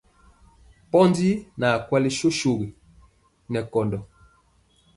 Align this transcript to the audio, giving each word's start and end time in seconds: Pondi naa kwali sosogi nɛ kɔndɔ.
Pondi 0.91 1.29
naa 1.59 1.75
kwali 1.87 2.09
sosogi 2.19 2.67
nɛ 3.51 3.59
kɔndɔ. 3.71 3.99